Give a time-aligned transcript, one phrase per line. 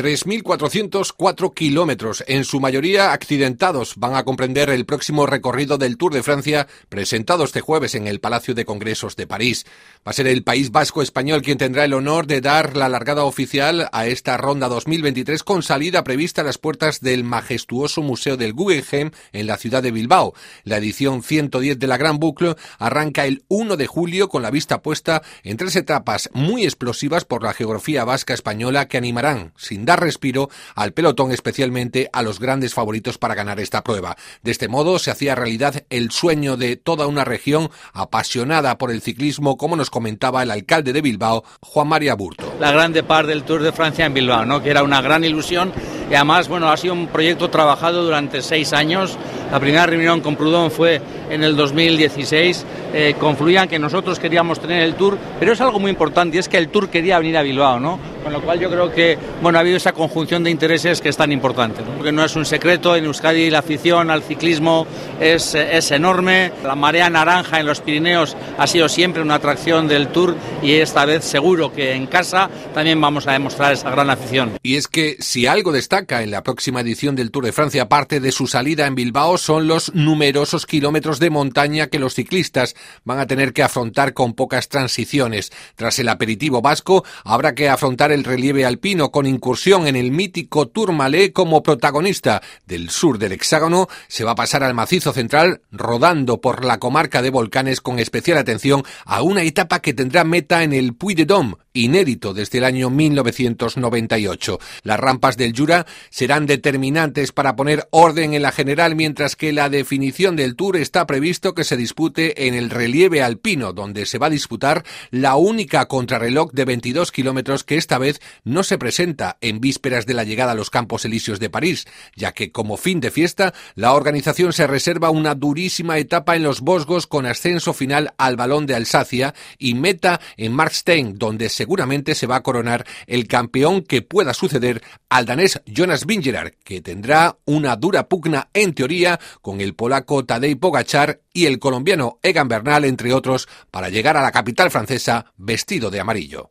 [0.00, 6.22] 3.404 kilómetros, en su mayoría accidentados, van a comprender el próximo recorrido del Tour de
[6.22, 9.66] Francia presentado este jueves en el Palacio de Congresos de París.
[9.98, 13.24] Va a ser el País Vasco Español quien tendrá el honor de dar la largada
[13.24, 18.54] oficial a esta ronda 2023 con salida prevista a las puertas del majestuoso Museo del
[18.54, 20.32] Guggenheim en la ciudad de Bilbao.
[20.64, 24.80] La edición 110 de la Gran Bucle arranca el 1 de julio con la vista
[24.80, 30.00] puesta en tres etapas muy explosivas por la geografía vasca española que animarán sin dar
[30.00, 34.16] respiro al pelotón, especialmente a los grandes favoritos para ganar esta prueba.
[34.42, 39.02] De este modo se hacía realidad el sueño de toda una región apasionada por el
[39.02, 42.54] ciclismo, como nos comentaba el alcalde de Bilbao, Juan María Burto.
[42.60, 44.62] La grande par del Tour de Francia en Bilbao, ¿no?
[44.62, 45.72] que era una gran ilusión
[46.08, 49.18] y además bueno, ha sido un proyecto trabajado durante seis años.
[49.50, 52.64] La primera reunión con Proudhon fue en el 2016.
[52.92, 56.48] Eh, confluían que nosotros queríamos tener el Tour, pero es algo muy importante y es
[56.48, 57.98] que el Tour quería venir a Bilbao, ¿no?
[58.22, 61.16] Con lo cual yo creo que bueno, ha habido esa conjunción de intereses que es
[61.16, 61.82] tan importante.
[61.82, 61.92] ¿no?
[61.92, 64.86] Porque no es un secreto, en Euskadi la afición al ciclismo
[65.20, 66.52] es, es enorme.
[66.64, 71.04] La marea naranja en los Pirineos ha sido siempre una atracción del Tour y esta
[71.04, 74.58] vez seguro que en casa también vamos a demostrar esa gran afición.
[74.62, 78.20] Y es que si algo destaca en la próxima edición del Tour de Francia, aparte
[78.20, 82.74] de su salida en Bilbao, son los numerosos kilómetros de montaña que los ciclistas
[83.04, 85.52] van a tener que afrontar con pocas transiciones.
[85.76, 90.68] Tras el aperitivo vasco, habrá que afrontar el relieve alpino con incursión en el mítico
[90.68, 92.42] Tourmalet como protagonista.
[92.66, 97.22] Del sur del hexágono se va a pasar al macizo central rodando por la comarca
[97.22, 101.24] de volcanes con especial atención a una etapa que tendrá meta en el Puy de
[101.24, 104.58] Dôme, inédito desde el año 1998.
[104.82, 109.68] Las rampas del Jura serán determinantes para poner orden en la general, mientras que la
[109.68, 114.26] definición del Tour está previsto que se dispute en el relieve alpino, donde se va
[114.26, 119.60] a disputar la única contrarreloj de 22 kilómetros que esta vez no se presenta en
[119.60, 123.10] vísperas de la llegada a los Campos Elíseos de París, ya que como fin de
[123.10, 128.36] fiesta, la organización se reserva una durísima etapa en los Bosgos con ascenso final al
[128.36, 133.82] Balón de Alsacia y meta en Markstein, donde seguramente se va a coronar el campeón
[133.82, 139.60] que pueda suceder al danés Jonas Vingegaard, que tendrá una dura pugna en teoría con
[139.60, 144.32] el polaco Tadej Pogachar y el colombiano Egan Bernal, entre otros, para llegar a la
[144.32, 146.50] capital francesa vestido de amarillo.